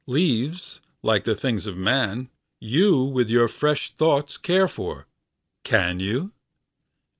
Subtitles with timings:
[0.07, 2.27] Leáves, líke the things of man,
[2.59, 5.05] youWith your fresh thoughts care for,
[5.63, 6.31] can you?